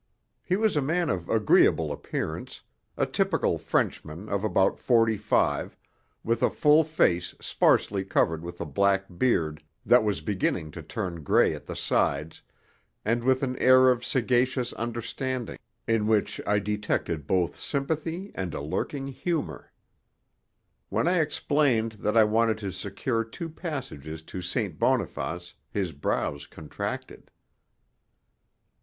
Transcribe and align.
He 0.43 0.55
was 0.55 0.75
a 0.75 0.81
man 0.81 1.11
of 1.11 1.29
agreeable 1.29 1.91
appearance, 1.91 2.63
a 2.97 3.05
typical 3.05 3.59
Frenchman 3.59 4.29
of 4.29 4.43
about 4.43 4.79
forty 4.79 5.15
five, 5.15 5.77
with 6.23 6.41
a 6.41 6.49
full 6.49 6.83
face 6.83 7.35
sparsely 7.39 8.03
covered 8.03 8.41
with 8.41 8.59
a 8.59 8.65
black 8.65 9.05
beard 9.19 9.61
that 9.85 10.03
was 10.03 10.19
beginning 10.21 10.71
to 10.71 10.81
turn 10.81 11.21
grey 11.21 11.53
at 11.53 11.67
the 11.67 11.75
sides, 11.75 12.41
and 13.05 13.23
with 13.23 13.43
an 13.43 13.55
air 13.59 13.91
of 13.91 14.03
sagacious 14.03 14.73
understanding, 14.73 15.59
in 15.85 16.07
which 16.07 16.41
I 16.47 16.57
detected 16.57 17.27
both 17.27 17.55
sympathy 17.55 18.31
and 18.33 18.55
a 18.55 18.61
lurking 18.61 19.05
humour. 19.09 19.71
When 20.89 21.07
I 21.07 21.19
explained 21.19 21.91
that 22.01 22.17
I 22.17 22.23
wanted 22.23 22.57
to 22.65 22.71
secure 22.71 23.23
two 23.23 23.49
passages 23.49 24.23
to 24.23 24.41
St. 24.41 24.79
Boniface, 24.79 25.53
his 25.69 25.91
brows 25.91 26.47
contracted. 26.47 27.29